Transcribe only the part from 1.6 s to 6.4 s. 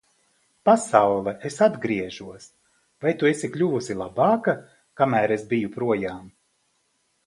atgriežos. Vai tu esi kļuvusi labāka, kamēr es biju projām?